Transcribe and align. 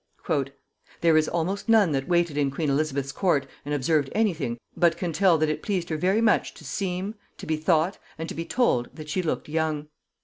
"There 1.01 1.15
is 1.15 1.29
almost 1.29 1.69
none 1.69 1.91
that 1.91 2.07
waited 2.07 2.35
in 2.35 2.49
queen 2.49 2.71
Elizabeth's 2.71 3.11
court 3.11 3.45
and 3.63 3.71
observed 3.71 4.09
any 4.15 4.33
thing, 4.33 4.57
but 4.75 4.97
can 4.97 5.13
tell 5.13 5.37
that 5.37 5.47
it 5.47 5.61
pleased 5.61 5.89
her 5.89 5.97
very 5.97 6.21
much 6.21 6.55
to 6.55 6.65
seem, 6.65 7.13
to 7.37 7.45
be 7.45 7.55
thought, 7.55 7.99
and 8.17 8.27
to 8.27 8.33
be 8.33 8.43
told 8.43 8.89
that 8.95 9.09
she 9.09 9.21
looked 9.21 9.47
young. 9.47 9.89